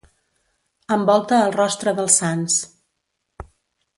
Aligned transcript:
Envolta 0.95 1.41
el 1.49 1.53
rostre 1.57 1.95
dels 2.01 2.17
sants. 2.23 2.57